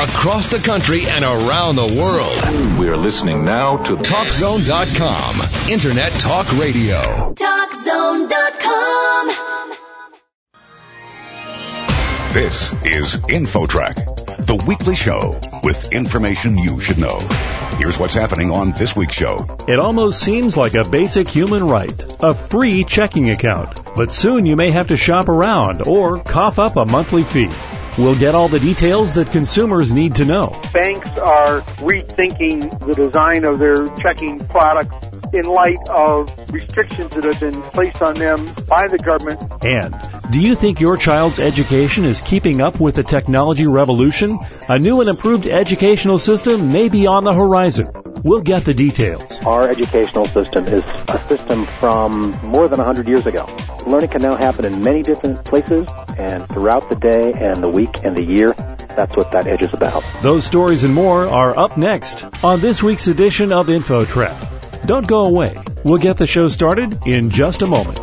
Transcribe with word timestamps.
across 0.00 0.48
the 0.48 0.58
country 0.58 1.06
and 1.06 1.22
around 1.22 1.76
the 1.76 1.84
world. 1.84 2.78
We 2.78 2.88
are 2.88 2.96
listening 2.96 3.44
now 3.44 3.76
to 3.84 3.96
TalkZone.com, 3.96 5.70
Internet 5.70 6.12
Talk 6.12 6.50
Radio. 6.58 7.34
TalkZone.com. 7.34 8.70
This 12.32 12.72
is 12.84 13.16
InfoTrack, 13.16 14.46
the 14.46 14.64
weekly 14.66 14.96
show 14.96 15.38
with 15.62 15.92
information 15.92 16.56
you 16.56 16.80
should 16.80 16.96
know. 16.96 17.18
Here's 17.76 17.98
what's 17.98 18.14
happening 18.14 18.50
on 18.50 18.70
this 18.70 18.96
week's 18.96 19.14
show. 19.14 19.58
It 19.68 19.78
almost 19.78 20.22
seems 20.22 20.56
like 20.56 20.72
a 20.72 20.88
basic 20.88 21.28
human 21.28 21.66
right, 21.66 22.04
a 22.20 22.32
free 22.32 22.84
checking 22.84 23.28
account. 23.28 23.94
But 23.96 24.10
soon 24.10 24.46
you 24.46 24.56
may 24.56 24.70
have 24.70 24.86
to 24.86 24.96
shop 24.96 25.28
around 25.28 25.86
or 25.86 26.20
cough 26.20 26.58
up 26.58 26.76
a 26.76 26.86
monthly 26.86 27.24
fee. 27.24 27.50
We'll 28.00 28.18
get 28.18 28.34
all 28.34 28.48
the 28.48 28.58
details 28.58 29.12
that 29.14 29.30
consumers 29.30 29.92
need 29.92 30.14
to 30.14 30.24
know. 30.24 30.58
Banks 30.72 31.06
are 31.18 31.60
rethinking 31.82 32.86
the 32.86 32.94
design 32.94 33.44
of 33.44 33.58
their 33.58 33.94
checking 33.96 34.38
products 34.46 35.10
in 35.34 35.44
light 35.44 35.76
of 35.90 36.32
restrictions 36.50 37.10
that 37.10 37.24
have 37.24 37.38
been 37.38 37.60
placed 37.60 38.00
on 38.00 38.14
them 38.14 38.38
by 38.66 38.88
the 38.88 38.96
government. 38.96 39.42
And 39.62 39.94
do 40.32 40.40
you 40.40 40.56
think 40.56 40.80
your 40.80 40.96
child's 40.96 41.38
education 41.38 42.06
is 42.06 42.22
keeping 42.22 42.62
up 42.62 42.80
with 42.80 42.94
the 42.94 43.02
technology 43.02 43.66
revolution? 43.66 44.38
A 44.70 44.78
new 44.78 45.02
and 45.02 45.10
improved 45.10 45.46
educational 45.46 46.18
system 46.18 46.72
may 46.72 46.88
be 46.88 47.06
on 47.06 47.24
the 47.24 47.34
horizon. 47.34 47.99
We'll 48.22 48.42
get 48.42 48.64
the 48.64 48.74
details. 48.74 49.22
Our 49.46 49.68
educational 49.68 50.26
system 50.26 50.66
is 50.66 50.84
a 51.08 51.18
system 51.28 51.64
from 51.64 52.32
more 52.42 52.68
than 52.68 52.78
100 52.78 53.08
years 53.08 53.26
ago. 53.26 53.46
Learning 53.86 54.10
can 54.10 54.20
now 54.20 54.36
happen 54.36 54.64
in 54.64 54.84
many 54.84 55.02
different 55.02 55.44
places 55.44 55.88
and 56.18 56.46
throughout 56.46 56.90
the 56.90 56.96
day 56.96 57.32
and 57.32 57.62
the 57.62 57.68
week 57.68 58.04
and 58.04 58.14
the 58.14 58.24
year. 58.24 58.52
That's 58.52 59.16
what 59.16 59.32
that 59.32 59.46
edge 59.46 59.62
is 59.62 59.70
about. 59.72 60.04
Those 60.22 60.44
stories 60.44 60.84
and 60.84 60.92
more 60.92 61.26
are 61.26 61.58
up 61.58 61.78
next 61.78 62.26
on 62.44 62.60
this 62.60 62.82
week's 62.82 63.06
edition 63.06 63.52
of 63.52 63.68
InfoTrack. 63.68 64.86
Don't 64.86 65.06
go 65.06 65.24
away. 65.24 65.56
We'll 65.84 65.98
get 65.98 66.16
the 66.18 66.26
show 66.26 66.48
started 66.48 67.06
in 67.06 67.30
just 67.30 67.62
a 67.62 67.66
moment. 67.66 67.98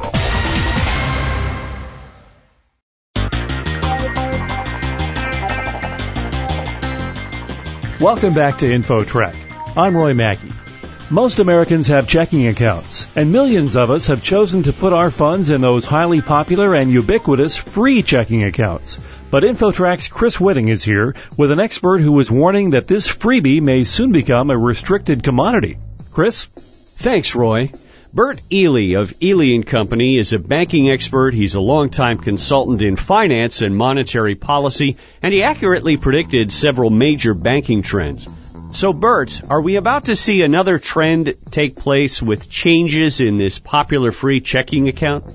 Welcome 7.99 8.35
back 8.35 8.59
to 8.59 8.65
InfoTrack. 8.65 9.46
I'm 9.77 9.95
Roy 9.95 10.15
Mackey. 10.15 10.49
Most 11.11 11.37
Americans 11.37 11.85
have 11.89 12.07
checking 12.07 12.47
accounts, 12.47 13.07
and 13.15 13.31
millions 13.31 13.75
of 13.75 13.91
us 13.91 14.07
have 14.07 14.23
chosen 14.23 14.63
to 14.63 14.73
put 14.73 14.91
our 14.91 15.11
funds 15.11 15.51
in 15.51 15.61
those 15.61 15.85
highly 15.85 16.19
popular 16.19 16.73
and 16.73 16.91
ubiquitous 16.91 17.57
free 17.57 18.01
checking 18.01 18.43
accounts. 18.43 18.99
But 19.29 19.43
InfoTrack's 19.43 20.07
Chris 20.07 20.37
Whitting 20.37 20.69
is 20.69 20.83
here 20.83 21.15
with 21.37 21.51
an 21.51 21.59
expert 21.59 21.99
who 21.99 22.19
is 22.19 22.31
warning 22.31 22.71
that 22.71 22.87
this 22.87 23.07
freebie 23.07 23.61
may 23.61 23.83
soon 23.83 24.11
become 24.11 24.49
a 24.49 24.57
restricted 24.57 25.21
commodity. 25.21 25.77
Chris? 26.11 26.45
Thanks, 26.45 27.35
Roy. 27.35 27.69
Bert 28.11 28.41
Ely 28.51 28.95
of 28.95 29.13
Ely 29.21 29.53
and 29.53 29.67
Company 29.67 30.17
is 30.17 30.33
a 30.33 30.39
banking 30.39 30.89
expert. 30.89 31.35
He's 31.35 31.53
a 31.53 31.61
longtime 31.61 32.17
consultant 32.17 32.81
in 32.81 32.95
finance 32.95 33.61
and 33.61 33.77
monetary 33.77 34.33
policy, 34.33 34.97
and 35.21 35.31
he 35.31 35.43
accurately 35.43 35.97
predicted 35.97 36.51
several 36.51 36.89
major 36.89 37.35
banking 37.35 37.83
trends. 37.83 38.27
So, 38.71 38.93
Bert, 38.93 39.41
are 39.49 39.61
we 39.61 39.77
about 39.77 40.05
to 40.05 40.15
see 40.15 40.41
another 40.41 40.77
trend 40.77 41.33
take 41.51 41.77
place 41.77 42.21
with 42.21 42.49
changes 42.49 43.21
in 43.21 43.37
this 43.37 43.59
popular 43.59 44.11
free 44.11 44.41
checking 44.41 44.87
account? 44.87 45.25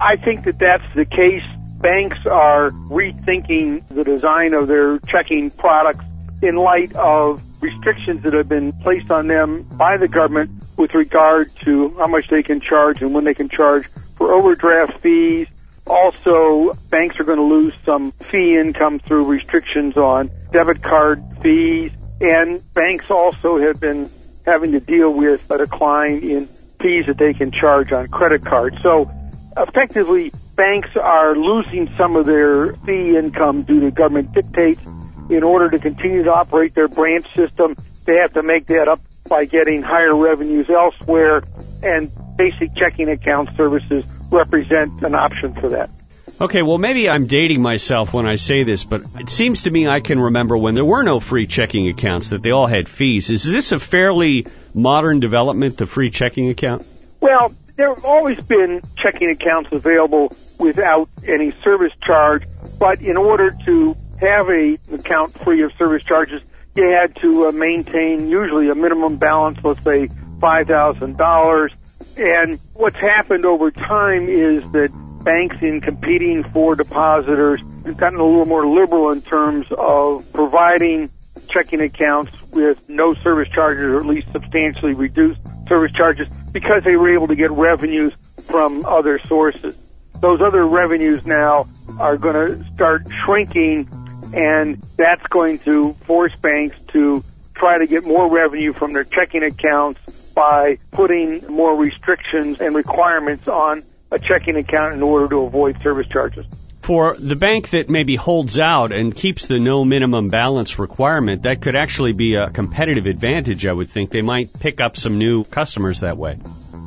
I 0.00 0.16
think 0.16 0.44
that 0.44 0.58
that's 0.58 0.86
the 0.94 1.04
case. 1.04 1.42
Banks 1.80 2.26
are 2.26 2.70
rethinking 2.70 3.86
the 3.88 4.02
design 4.02 4.54
of 4.54 4.66
their 4.66 4.98
checking 5.00 5.50
products 5.50 6.04
in 6.42 6.56
light 6.56 6.94
of 6.96 7.42
restrictions 7.62 8.22
that 8.22 8.32
have 8.32 8.48
been 8.48 8.72
placed 8.72 9.10
on 9.10 9.26
them 9.26 9.62
by 9.76 9.96
the 9.96 10.08
government 10.08 10.50
with 10.76 10.94
regard 10.94 11.50
to 11.60 11.90
how 11.90 12.06
much 12.06 12.28
they 12.28 12.42
can 12.42 12.60
charge 12.60 13.02
and 13.02 13.14
when 13.14 13.24
they 13.24 13.34
can 13.34 13.48
charge 13.48 13.86
for 14.16 14.34
overdraft 14.34 15.00
fees. 15.00 15.46
Also, 15.86 16.72
banks 16.90 17.18
are 17.18 17.24
going 17.24 17.38
to 17.38 17.44
lose 17.44 17.72
some 17.84 18.12
fee 18.12 18.56
income 18.56 18.98
through 18.98 19.24
restrictions 19.24 19.96
on 19.96 20.30
debit 20.52 20.82
card 20.82 21.22
fees. 21.40 21.92
And 22.20 22.62
banks 22.74 23.10
also 23.10 23.58
have 23.58 23.80
been 23.80 24.08
having 24.44 24.72
to 24.72 24.80
deal 24.80 25.12
with 25.12 25.50
a 25.50 25.58
decline 25.58 26.22
in 26.22 26.46
fees 26.80 27.06
that 27.06 27.18
they 27.18 27.34
can 27.34 27.50
charge 27.50 27.92
on 27.92 28.08
credit 28.08 28.44
cards. 28.44 28.80
So 28.80 29.10
effectively, 29.56 30.32
banks 30.56 30.96
are 30.96 31.36
losing 31.36 31.92
some 31.94 32.16
of 32.16 32.26
their 32.26 32.68
fee 32.68 33.16
income 33.16 33.62
due 33.62 33.80
to 33.80 33.90
government 33.90 34.32
dictates 34.32 34.82
in 35.30 35.42
order 35.42 35.70
to 35.70 35.78
continue 35.78 36.22
to 36.24 36.32
operate 36.32 36.74
their 36.74 36.88
branch 36.88 37.32
system, 37.34 37.76
they 38.06 38.16
have 38.16 38.32
to 38.32 38.42
make 38.42 38.66
that 38.66 38.88
up 38.88 39.00
by 39.28 39.44
getting 39.44 39.82
higher 39.82 40.16
revenues 40.16 40.70
elsewhere, 40.70 41.42
and 41.82 42.10
basic 42.36 42.74
checking 42.74 43.08
account 43.10 43.50
services 43.56 44.04
represent 44.30 45.02
an 45.02 45.14
option 45.14 45.52
for 45.54 45.68
that. 45.68 45.90
Okay, 46.40 46.62
well, 46.62 46.78
maybe 46.78 47.10
I'm 47.10 47.26
dating 47.26 47.62
myself 47.62 48.14
when 48.14 48.24
I 48.24 48.36
say 48.36 48.62
this, 48.62 48.84
but 48.84 49.02
it 49.18 49.28
seems 49.28 49.64
to 49.64 49.72
me 49.72 49.88
I 49.88 49.98
can 49.98 50.20
remember 50.20 50.56
when 50.56 50.76
there 50.76 50.84
were 50.84 51.02
no 51.02 51.18
free 51.18 51.48
checking 51.48 51.88
accounts 51.88 52.30
that 52.30 52.42
they 52.42 52.52
all 52.52 52.68
had 52.68 52.88
fees. 52.88 53.28
Is 53.30 53.42
this 53.42 53.72
a 53.72 53.78
fairly 53.80 54.46
modern 54.72 55.18
development, 55.18 55.78
the 55.78 55.86
free 55.86 56.10
checking 56.10 56.48
account? 56.48 56.86
Well, 57.20 57.52
there 57.74 57.88
have 57.92 58.04
always 58.04 58.46
been 58.46 58.82
checking 58.96 59.30
accounts 59.30 59.70
available 59.72 60.30
without 60.60 61.08
any 61.26 61.50
service 61.50 61.92
charge, 62.06 62.44
but 62.78 63.02
in 63.02 63.16
order 63.16 63.50
to 63.66 63.96
have 64.20 64.48
a 64.48 64.78
account 64.92 65.32
free 65.32 65.62
of 65.62 65.72
service 65.72 66.04
charges, 66.04 66.42
you 66.76 66.88
had 66.88 67.16
to 67.16 67.48
uh, 67.48 67.52
maintain 67.52 68.28
usually 68.28 68.68
a 68.68 68.76
minimum 68.76 69.16
balance, 69.16 69.58
let's 69.64 69.82
say 69.82 70.06
$5,000. 70.38 71.74
And 72.16 72.60
what's 72.74 72.96
happened 72.96 73.44
over 73.44 73.72
time 73.72 74.28
is 74.28 74.70
that 74.70 74.92
banks 75.24 75.62
in 75.62 75.80
competing 75.80 76.42
for 76.44 76.74
depositors 76.74 77.60
have 77.84 77.96
gotten 77.96 78.18
a 78.18 78.24
little 78.24 78.46
more 78.46 78.66
liberal 78.66 79.10
in 79.10 79.20
terms 79.20 79.66
of 79.76 80.30
providing 80.32 81.08
checking 81.48 81.80
accounts 81.80 82.30
with 82.52 82.88
no 82.88 83.12
service 83.12 83.48
charges 83.48 83.90
or 83.90 83.98
at 83.98 84.06
least 84.06 84.30
substantially 84.32 84.94
reduced 84.94 85.40
service 85.68 85.92
charges 85.92 86.28
because 86.52 86.82
they 86.84 86.96
were 86.96 87.12
able 87.12 87.28
to 87.28 87.36
get 87.36 87.50
revenues 87.50 88.14
from 88.46 88.84
other 88.86 89.20
sources. 89.24 89.76
Those 90.20 90.40
other 90.40 90.66
revenues 90.66 91.26
now 91.26 91.68
are 91.98 92.16
going 92.16 92.34
to 92.34 92.64
start 92.74 93.06
shrinking 93.24 93.88
and 94.34 94.82
that's 94.96 95.26
going 95.28 95.58
to 95.58 95.92
force 95.94 96.34
banks 96.36 96.78
to 96.88 97.22
try 97.54 97.78
to 97.78 97.86
get 97.86 98.04
more 98.04 98.30
revenue 98.30 98.72
from 98.72 98.92
their 98.92 99.04
checking 99.04 99.42
accounts 99.42 100.32
by 100.32 100.78
putting 100.92 101.44
more 101.48 101.76
restrictions 101.76 102.60
and 102.60 102.74
requirements 102.74 103.48
on 103.48 103.82
a 104.10 104.18
checking 104.18 104.56
account 104.56 104.94
in 104.94 105.02
order 105.02 105.28
to 105.28 105.40
avoid 105.40 105.80
service 105.80 106.06
charges. 106.06 106.46
For 106.78 107.14
the 107.16 107.36
bank 107.36 107.70
that 107.70 107.90
maybe 107.90 108.16
holds 108.16 108.58
out 108.58 108.92
and 108.92 109.14
keeps 109.14 109.46
the 109.46 109.58
no 109.58 109.84
minimum 109.84 110.28
balance 110.28 110.78
requirement, 110.78 111.42
that 111.42 111.60
could 111.60 111.76
actually 111.76 112.12
be 112.12 112.36
a 112.36 112.48
competitive 112.50 113.06
advantage, 113.06 113.66
I 113.66 113.72
would 113.72 113.88
think. 113.88 114.10
They 114.10 114.22
might 114.22 114.58
pick 114.58 114.80
up 114.80 114.96
some 114.96 115.18
new 115.18 115.44
customers 115.44 116.00
that 116.00 116.16
way. 116.16 116.38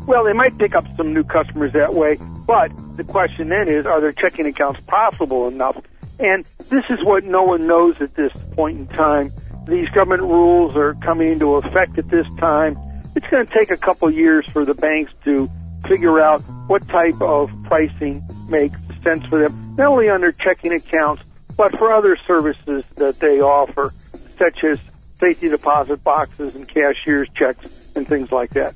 Well, 0.08 0.24
they 0.24 0.34
might 0.34 0.58
pick 0.58 0.76
up 0.76 0.86
some 0.96 1.14
new 1.14 1.24
customers 1.24 1.74
that 1.74 1.94
way, 1.94 2.18
but 2.48 2.72
the 2.96 3.04
question 3.04 3.50
then 3.50 3.70
is, 3.70 3.86
are 3.86 4.02
their 4.02 4.12
checking 4.12 4.48
accounts 4.48 4.80
profitable 4.80 5.48
enough 5.48 5.80
and 6.22 6.46
this 6.70 6.86
is 6.90 7.04
what 7.04 7.24
no 7.24 7.42
one 7.42 7.66
knows 7.66 8.00
at 8.00 8.14
this 8.14 8.32
point 8.52 8.80
in 8.80 8.88
time. 8.88 9.32
These 9.66 9.90
government 9.90 10.22
rules 10.22 10.78
are 10.78 10.94
coming 10.94 11.30
into 11.30 11.56
effect 11.56 11.98
at 11.98 12.10
this 12.10 12.28
time. 12.36 12.78
It's 13.16 13.26
going 13.28 13.46
to 13.46 13.52
take 13.52 13.72
a 13.72 13.78
couple 13.78 14.08
of 14.08 14.14
years 14.14 14.46
for 14.52 14.64
the 14.64 14.76
banks 14.76 15.14
to 15.26 15.50
figure 15.88 16.20
out 16.20 16.42
what 16.68 16.88
type 16.88 17.22
of 17.22 17.52
pricing 17.64 18.24
makes 18.50 18.78
sense 19.04 19.26
for 19.26 19.40
them, 19.48 19.76
not 19.78 19.88
only 19.88 20.10
on 20.10 20.22
their 20.22 20.32
checking 20.32 20.74
accounts, 20.74 21.24
but 21.58 21.78
for 21.78 21.92
other 21.92 22.18
services 22.28 22.88
that 22.96 23.16
they 23.20 23.42
offer, 23.42 23.94
such 24.38 24.64
as 24.64 24.80
safety 25.16 25.50
deposit 25.50 26.04
boxes 26.04 26.56
and 26.56 26.68
cashier's 26.68 27.30
checks 27.34 27.92
and 27.96 28.08
things 28.08 28.32
like 28.32 28.52
that. 28.52 28.74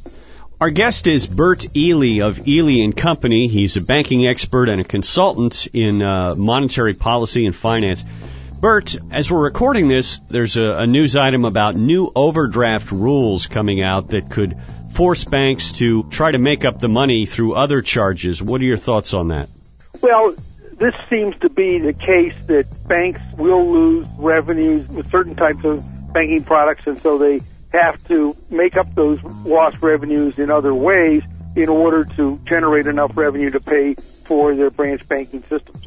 Our 0.61 0.69
guest 0.69 1.07
is 1.07 1.27
Bert 1.27 1.75
Ely 1.75 2.23
of 2.25 2.47
Ely 2.47 2.83
and 2.83 2.95
Company. 2.95 3.47
He's 3.47 3.75
a 3.75 3.81
banking 3.81 4.25
expert 4.25 4.69
and 4.69 4.79
a 4.79 4.85
consultant 4.85 5.67
in 5.73 6.01
uh, 6.01 6.35
monetary 6.35 6.93
policy 6.93 7.45
and 7.45 7.53
finance. 7.53 8.05
Bert, 8.61 8.95
as 9.11 9.29
we're 9.29 9.43
recording 9.43 9.89
this, 9.89 10.21
there's 10.29 10.55
a, 10.55 10.77
a 10.77 10.87
news 10.87 11.17
item 11.17 11.43
about 11.43 11.75
new 11.75 12.09
overdraft 12.15 12.91
rules 12.91 13.47
coming 13.47 13.81
out 13.81 14.09
that 14.09 14.31
could 14.31 14.55
force 14.95 15.25
banks 15.25 15.73
to 15.73 16.03
try 16.03 16.31
to 16.31 16.37
make 16.37 16.63
up 16.63 16.79
the 16.79 16.87
money 16.87 17.25
through 17.25 17.53
other 17.53 17.81
charges. 17.81 18.41
What 18.41 18.61
are 18.61 18.63
your 18.63 18.77
thoughts 18.77 19.13
on 19.13 19.27
that? 19.27 19.49
Well, 20.01 20.33
this 20.77 20.95
seems 21.09 21.37
to 21.39 21.49
be 21.49 21.79
the 21.79 21.93
case 21.93 22.47
that 22.47 22.65
banks 22.87 23.21
will 23.37 23.71
lose 23.71 24.07
revenues 24.17 24.87
with 24.87 25.07
certain 25.07 25.35
types 25.35 25.63
of 25.65 25.83
banking 26.13 26.43
products, 26.43 26.87
and 26.87 26.97
so 26.97 27.17
they 27.17 27.41
have 27.73 28.01
to 28.07 28.35
make 28.49 28.77
up 28.77 28.93
those 28.95 29.21
lost 29.45 29.81
revenues 29.81 30.39
in 30.39 30.49
other 30.49 30.73
ways 30.73 31.23
in 31.55 31.67
order 31.67 32.05
to 32.05 32.37
generate 32.45 32.85
enough 32.85 33.17
revenue 33.17 33.49
to 33.49 33.59
pay 33.59 33.95
for 33.95 34.55
their 34.55 34.69
branch 34.69 35.07
banking 35.07 35.41
systems. 35.43 35.85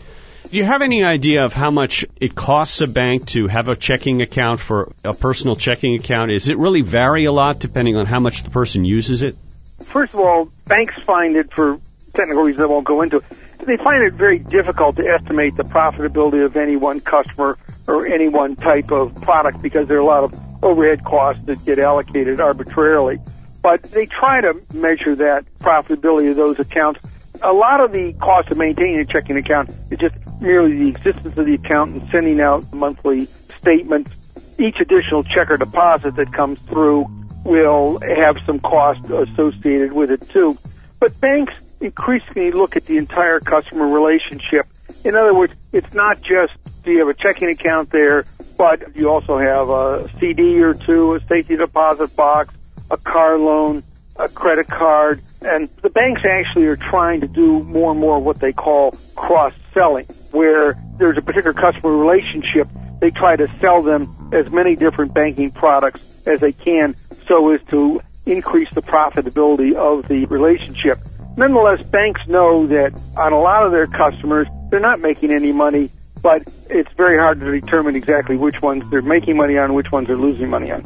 Do 0.51 0.57
you 0.57 0.65
have 0.65 0.81
any 0.81 1.05
idea 1.05 1.45
of 1.45 1.53
how 1.53 1.71
much 1.71 2.07
it 2.17 2.35
costs 2.35 2.81
a 2.81 2.87
bank 2.87 3.27
to 3.29 3.49
have 3.49 3.69
a 3.69 3.77
checking 3.77 4.23
account 4.23 4.61
for 4.61 4.91
a 5.05 5.13
personal 5.13 5.57
checking 5.57 5.95
account? 5.97 6.31
Is 6.31 6.49
it 6.49 6.57
really 6.57 6.81
vary 6.81 7.27
a 7.27 7.33
lot 7.33 7.59
depending 7.59 7.97
on 7.97 8.07
how 8.07 8.19
much 8.19 8.45
the 8.45 8.51
person 8.51 8.87
uses 8.87 9.21
it? 9.21 9.37
First 9.85 10.15
of 10.15 10.21
all, 10.21 10.49
banks 10.65 11.03
find 11.03 11.37
it 11.37 11.53
for 11.53 11.79
technical 12.15 12.45
reasons 12.45 12.63
I 12.63 12.67
won't 12.67 12.87
go 12.87 13.03
into. 13.03 13.21
They 13.59 13.77
find 13.77 14.03
it 14.03 14.15
very 14.15 14.39
difficult 14.39 14.97
to 14.97 15.07
estimate 15.07 15.55
the 15.55 15.65
profitability 15.65 16.43
of 16.43 16.57
any 16.57 16.77
one 16.77 17.01
customer 17.01 17.59
or 17.87 18.07
any 18.07 18.29
one 18.29 18.57
type 18.57 18.91
of 18.91 19.21
product 19.21 19.61
because 19.63 19.87
there 19.87 19.99
are 19.99 20.01
a 20.01 20.07
lot 20.07 20.25
of 20.25 20.65
overhead 20.65 21.05
costs 21.05 21.45
that 21.45 21.63
get 21.67 21.79
allocated 21.79 22.41
arbitrarily. 22.41 23.19
But 23.63 23.83
they 23.83 24.07
try 24.07 24.41
to 24.41 24.59
measure 24.73 25.15
that 25.17 25.45
profitability 25.59 26.31
of 26.31 26.37
those 26.37 26.59
accounts. 26.59 27.01
A 27.43 27.53
lot 27.53 27.81
of 27.81 27.93
the 27.93 28.13
cost 28.15 28.51
of 28.51 28.59
maintaining 28.59 28.99
a 28.99 29.05
checking 29.05 29.37
account 29.37 29.71
is 29.91 29.99
just 29.99 30.17
merely 30.41 30.85
the 30.85 30.91
existence 30.91 31.37
of 31.37 31.47
the 31.47 31.55
account 31.55 31.93
and 31.93 32.05
sending 32.07 32.41
out 32.41 32.73
monthly 32.73 33.27
statements. 33.27 34.15
Each 34.59 34.81
additional 34.81 35.23
check 35.23 35.51
or 35.51 35.57
deposit 35.57 36.17
that 36.17 36.33
comes 36.33 36.61
through 36.63 37.07
will 37.45 38.01
have 38.01 38.39
some 38.45 38.59
cost 38.59 39.11
associated 39.11 39.95
with 39.95 40.11
it 40.11 40.23
too. 40.23 40.59
But 40.99 41.19
banks 41.21 41.55
increasingly 41.81 42.51
look 42.51 42.77
at 42.77 42.85
the 42.87 42.97
entire 42.97 43.39
customer 43.39 43.87
relationship. 43.87 44.67
In 45.05 45.15
other 45.15 45.35
words, 45.35 45.55
it's 45.73 45.95
not 45.95 46.21
just 46.21 46.53
do 46.83 46.91
you 46.91 46.99
have 47.01 47.09
a 47.09 47.15
checking 47.15 47.51
account 47.51 47.91
there, 47.91 48.25
but 48.57 48.97
you 48.97 49.11
also 49.11 49.39
have 49.39 49.69
a 49.69 50.09
CD 50.19 50.61
or 50.61 50.75
two, 50.75 51.15
a 51.15 51.21
safety 51.27 51.57
deposit 51.57 52.15
box, 52.17 52.55
a 52.91 52.97
car 52.97 53.39
loan, 53.39 53.83
a 54.19 54.29
credit 54.29 54.67
card, 54.67 55.21
and 55.43 55.69
the 55.83 55.91
banks 55.91 56.23
actually 56.29 56.67
are 56.67 56.77
trying 56.77 57.21
to 57.21 57.29
do 57.29 57.63
more 57.63 57.93
and 57.93 58.01
more 58.01 58.19
what 58.19 58.41
they 58.41 58.53
call 58.53 58.93
cross-selling, 59.15 60.07
where 60.33 60.75
there's 60.97 61.17
a 61.17 61.23
particular 61.23 61.55
customer 61.55 61.97
relationship, 61.97 62.69
they 63.01 63.11
try 63.11 63.37
to 63.37 63.47
sell 63.61 63.83
them 63.83 64.31
as 64.33 64.53
many 64.53 64.75
different 64.75 65.15
banking 65.15 65.51
products 65.51 66.27
as 66.27 66.41
they 66.41 66.53
can 66.53 66.97
so 67.27 67.53
as 67.55 67.61
to 67.71 68.01
increase 68.27 68.69
the 68.75 68.83
profitability 68.83 69.75
of 69.75 70.09
the 70.09 70.27
relationship. 70.27 70.99
Nonetheless, 71.37 71.85
banks 71.85 72.21
know 72.27 72.67
that 72.67 73.01
on 73.17 73.33
a 73.33 73.39
lot 73.39 73.65
of 73.65 73.71
their 73.71 73.87
customers, 73.87 74.49
they're 74.71 74.81
not 74.81 75.01
making 75.01 75.31
any 75.31 75.53
money, 75.53 75.89
but 76.23 76.43
it's 76.69 76.93
very 76.97 77.17
hard 77.17 77.39
to 77.41 77.61
determine 77.61 77.95
exactly 77.95 78.37
which 78.37 78.61
ones 78.61 78.89
they're 78.91 79.03
making 79.03 79.37
money 79.37 79.57
on, 79.57 79.73
which 79.75 79.93
ones 79.93 80.09
they're 80.09 80.17
losing 80.17 80.51
money 80.51 80.73
on. 80.73 80.83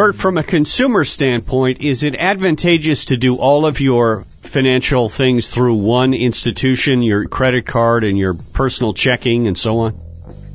Bert, 0.00 0.16
from 0.16 0.38
a 0.38 0.42
consumer 0.42 1.04
standpoint, 1.04 1.82
is 1.82 2.04
it 2.04 2.14
advantageous 2.14 3.04
to 3.04 3.18
do 3.18 3.36
all 3.36 3.66
of 3.66 3.82
your 3.82 4.22
financial 4.40 5.10
things 5.10 5.50
through 5.50 5.74
one 5.74 6.14
institution, 6.14 7.02
your 7.02 7.28
credit 7.28 7.66
card 7.66 8.04
and 8.04 8.16
your 8.16 8.32
personal 8.32 8.94
checking 8.94 9.46
and 9.46 9.58
so 9.58 9.80
on? 9.80 10.00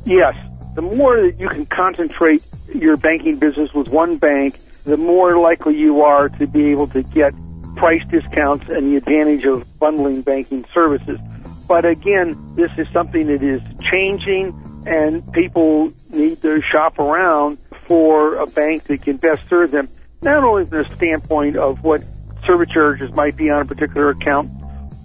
Yes. 0.04 0.34
The 0.74 0.82
more 0.82 1.22
that 1.22 1.38
you 1.38 1.48
can 1.48 1.64
concentrate 1.64 2.44
your 2.74 2.96
banking 2.96 3.38
business 3.38 3.72
with 3.72 3.88
one 3.88 4.18
bank, 4.18 4.58
the 4.82 4.96
more 4.96 5.38
likely 5.38 5.76
you 5.76 6.02
are 6.02 6.28
to 6.28 6.48
be 6.48 6.72
able 6.72 6.88
to 6.88 7.04
get 7.04 7.32
price 7.76 8.04
discounts 8.08 8.68
and 8.68 8.82
the 8.82 8.96
advantage 8.96 9.44
of 9.44 9.78
bundling 9.78 10.22
banking 10.22 10.64
services. 10.74 11.20
But 11.68 11.84
again, 11.84 12.34
this 12.56 12.72
is 12.76 12.88
something 12.88 13.28
that 13.28 13.44
is 13.44 13.62
changing 13.80 14.60
and 14.88 15.32
people 15.32 15.92
need 16.10 16.42
to 16.42 16.60
shop 16.62 16.98
around 16.98 17.58
for 17.86 18.36
a 18.36 18.46
bank 18.46 18.84
that 18.84 19.02
can 19.02 19.16
best 19.16 19.48
serve 19.48 19.70
them, 19.70 19.88
not 20.22 20.44
only 20.44 20.66
from 20.66 20.78
the 20.78 20.84
standpoint 20.84 21.56
of 21.56 21.82
what 21.82 22.04
service 22.46 22.68
charges 22.72 23.14
might 23.14 23.36
be 23.36 23.50
on 23.50 23.60
a 23.60 23.64
particular 23.64 24.10
account, 24.10 24.50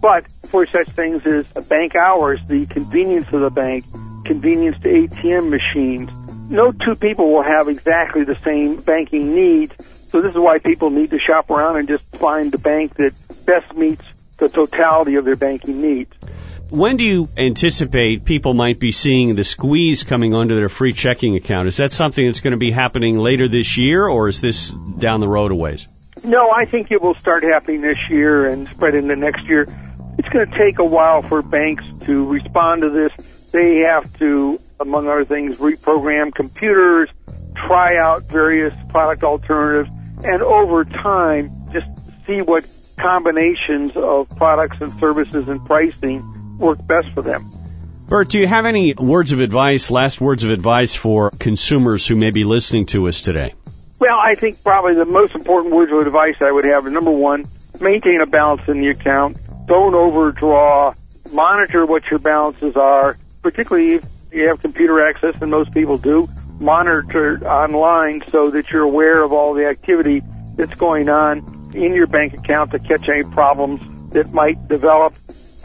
but 0.01 0.25
for 0.45 0.65
such 0.65 0.89
things 0.89 1.25
as 1.25 1.51
bank 1.67 1.95
hours, 1.95 2.39
the 2.47 2.65
convenience 2.65 3.31
of 3.31 3.41
the 3.41 3.49
bank, 3.49 3.85
convenience 4.25 4.81
to 4.81 4.89
ATM 4.89 5.49
machines. 5.49 6.09
No 6.49 6.71
two 6.71 6.95
people 6.95 7.29
will 7.29 7.43
have 7.43 7.67
exactly 7.67 8.23
the 8.23 8.35
same 8.35 8.77
banking 8.81 9.35
needs, 9.35 9.73
so 10.09 10.21
this 10.21 10.31
is 10.31 10.37
why 10.37 10.59
people 10.59 10.89
need 10.89 11.11
to 11.11 11.19
shop 11.19 11.49
around 11.49 11.77
and 11.77 11.87
just 11.87 12.15
find 12.15 12.51
the 12.51 12.57
bank 12.57 12.95
that 12.95 13.13
best 13.45 13.73
meets 13.75 14.03
the 14.37 14.49
totality 14.49 15.15
of 15.15 15.23
their 15.23 15.35
banking 15.35 15.81
needs. 15.81 16.11
When 16.71 16.95
do 16.95 17.03
you 17.03 17.27
anticipate 17.35 18.23
people 18.23 18.53
might 18.53 18.79
be 18.79 18.93
seeing 18.93 19.35
the 19.35 19.43
squeeze 19.43 20.05
coming 20.05 20.33
onto 20.33 20.55
their 20.55 20.69
free 20.69 20.93
checking 20.93 21.35
account? 21.35 21.67
Is 21.67 21.75
that 21.77 21.91
something 21.91 22.25
that's 22.25 22.39
going 22.39 22.53
to 22.53 22.57
be 22.57 22.71
happening 22.71 23.17
later 23.17 23.49
this 23.49 23.77
year, 23.77 24.07
or 24.07 24.29
is 24.29 24.39
this 24.39 24.69
down 24.69 25.19
the 25.19 25.27
road 25.27 25.51
a 25.51 25.55
ways? 25.55 25.85
No, 26.23 26.49
I 26.49 26.63
think 26.63 26.89
it 26.89 27.01
will 27.01 27.15
start 27.15 27.43
happening 27.43 27.81
this 27.81 27.97
year 28.09 28.47
and 28.47 28.69
spread 28.69 28.95
into 28.95 29.17
next 29.17 29.49
year. 29.49 29.63
It's 30.17 30.29
going 30.29 30.49
to 30.49 30.57
take 30.57 30.79
a 30.79 30.85
while 30.85 31.21
for 31.23 31.41
banks 31.41 31.83
to 32.05 32.25
respond 32.25 32.83
to 32.83 32.89
this. 32.89 33.51
They 33.51 33.79
have 33.79 34.11
to, 34.19 34.57
among 34.79 35.09
other 35.09 35.25
things, 35.25 35.57
reprogram 35.57 36.33
computers, 36.33 37.09
try 37.53 37.97
out 37.97 38.23
various 38.29 38.77
product 38.87 39.25
alternatives, 39.25 39.93
and 40.23 40.41
over 40.41 40.85
time, 40.85 41.51
just 41.73 42.25
see 42.25 42.41
what 42.41 42.65
combinations 42.95 43.97
of 43.97 44.29
products 44.37 44.79
and 44.79 44.89
services 44.89 45.49
and 45.49 45.65
pricing 45.65 46.23
work 46.61 46.85
best 46.85 47.09
for 47.09 47.21
them. 47.21 47.49
Bert, 48.07 48.29
do 48.29 48.39
you 48.39 48.47
have 48.47 48.65
any 48.65 48.93
words 48.93 49.31
of 49.31 49.39
advice, 49.39 49.89
last 49.89 50.19
words 50.19 50.43
of 50.43 50.51
advice 50.51 50.93
for 50.95 51.31
consumers 51.31 52.05
who 52.05 52.15
may 52.15 52.31
be 52.31 52.43
listening 52.43 52.85
to 52.87 53.07
us 53.07 53.21
today? 53.21 53.53
Well, 53.99 54.19
I 54.21 54.35
think 54.35 54.63
probably 54.63 54.95
the 54.95 55.05
most 55.05 55.35
important 55.35 55.73
words 55.73 55.91
of 55.91 55.99
advice 55.99 56.35
I 56.41 56.51
would 56.51 56.65
have 56.65 56.85
are 56.85 56.89
number 56.89 57.11
one, 57.11 57.45
maintain 57.79 58.19
a 58.19 58.25
balance 58.25 58.67
in 58.67 58.81
the 58.81 58.87
account. 58.87 59.39
Don't 59.65 59.95
overdraw. 59.95 60.93
Monitor 61.31 61.85
what 61.85 62.03
your 62.09 62.19
balances 62.19 62.75
are, 62.75 63.17
particularly 63.41 63.93
if 63.93 64.05
you 64.31 64.47
have 64.47 64.61
computer 64.61 65.05
access, 65.05 65.41
and 65.41 65.51
most 65.51 65.73
people 65.73 65.97
do. 65.97 66.27
Monitor 66.59 67.47
online 67.47 68.23
so 68.27 68.51
that 68.51 68.71
you're 68.71 68.83
aware 68.83 69.23
of 69.23 69.33
all 69.33 69.53
the 69.53 69.67
activity 69.67 70.21
that's 70.55 70.75
going 70.75 71.07
on 71.07 71.45
in 71.73 71.93
your 71.93 72.07
bank 72.07 72.33
account 72.33 72.71
to 72.71 72.79
catch 72.79 73.07
any 73.07 73.23
problems 73.23 73.81
that 74.09 74.33
might 74.33 74.67
develop. 74.67 75.15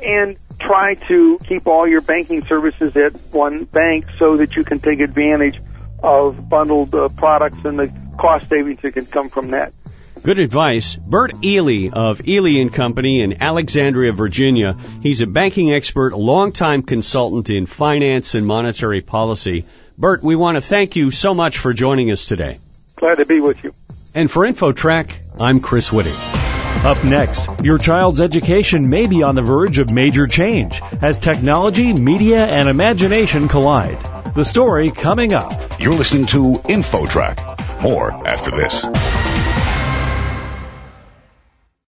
And 0.05 0.39
try 0.59 0.95
to 0.95 1.39
keep 1.45 1.67
all 1.67 1.87
your 1.87 2.01
banking 2.01 2.43
services 2.43 2.97
at 2.97 3.17
one 3.33 3.65
bank 3.65 4.07
so 4.17 4.37
that 4.37 4.57
you 4.57 4.65
can 4.65 4.79
take 4.79 5.01
advantage 5.01 5.61
of 6.03 6.49
bundled 6.49 6.95
uh, 6.95 7.09
products 7.17 7.59
and 7.65 7.79
the 7.79 7.93
cost 8.19 8.49
savings 8.49 8.81
that 8.81 8.93
can 8.93 9.07
come 9.07 9.29
from 9.29 9.51
that. 9.51 9.75
Good 10.23 10.39
advice. 10.39 10.97
Bert 10.97 11.33
Ely 11.45 11.91
of 11.93 12.27
Ely 12.27 12.61
and 12.61 12.73
Company 12.73 13.21
in 13.21 13.43
Alexandria, 13.43 14.13
Virginia. 14.13 14.77
He's 15.03 15.21
a 15.21 15.27
banking 15.27 15.73
expert, 15.73 16.15
longtime 16.15 16.83
consultant 16.83 17.51
in 17.51 17.67
finance 17.67 18.35
and 18.35 18.47
monetary 18.47 19.03
policy. 19.03 19.67
Bert, 19.97 20.23
we 20.23 20.35
want 20.35 20.57
to 20.57 20.61
thank 20.61 20.97
you 20.97 21.11
so 21.11 21.33
much 21.33 21.59
for 21.59 21.73
joining 21.73 22.11
us 22.11 22.25
today. 22.25 22.59
Glad 22.97 23.19
to 23.19 23.27
be 23.27 23.41
with 23.41 23.63
you. 23.63 23.73
And 24.15 24.31
for 24.31 24.45
InfoTrack, 24.47 25.41
I'm 25.41 25.61
Chris 25.61 25.91
Whitting. 25.91 26.36
Up 26.85 27.03
next, 27.05 27.49
your 27.63 27.79
child's 27.79 28.21
education 28.21 28.89
may 28.89 29.07
be 29.07 29.23
on 29.23 29.35
the 29.35 29.43
verge 29.43 29.79
of 29.79 29.91
major 29.91 30.27
change 30.27 30.81
as 31.03 31.19
technology, 31.19 31.93
media, 31.93 32.45
and 32.45 32.69
imagination 32.69 33.49
collide. 33.49 33.99
The 34.35 34.45
story 34.45 34.91
coming 34.91 35.33
up. 35.33 35.81
You're 35.81 35.95
listening 35.95 36.27
to 36.27 36.55
InfoTrack. 36.65 37.83
More 37.83 38.13
after 38.27 38.51
this. 38.51 38.87